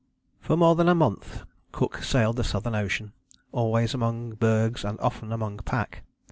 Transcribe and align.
"For 0.39 0.57
more 0.57 0.73
than 0.75 0.89
a 0.89 0.95
month 0.95 1.43
Cook 1.71 1.97
sailed 1.97 2.37
the 2.37 2.43
Southern 2.43 2.73
Ocean, 2.73 3.13
always 3.51 3.93
among 3.93 4.31
bergs 4.31 4.83
and 4.83 4.99
often 4.99 5.31
among 5.31 5.57
pack. 5.59 6.03